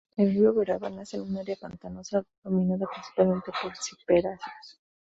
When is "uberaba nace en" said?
0.49-1.21